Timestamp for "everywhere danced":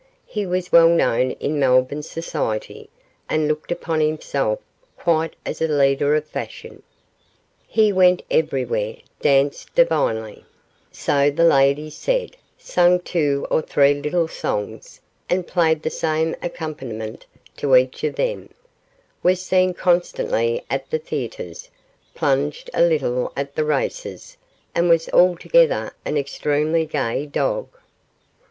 8.31-9.75